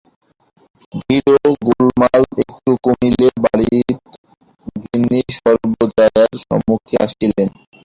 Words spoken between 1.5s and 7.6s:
গোলমাল একটু কমিলে বাড়ির গিন্নি সর্বজয়ার সম্মুখে আসিলেন।